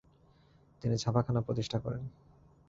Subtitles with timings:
[0.81, 2.03] তিনি ছাপাখানা প্রতিষ্ঠা করেন।